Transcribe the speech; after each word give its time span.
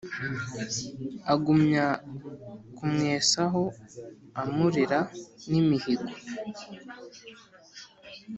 Agumya 1.33 1.85
kumwesaho 2.75 3.61
umurera 4.43 4.99
nimihigo 5.49 6.09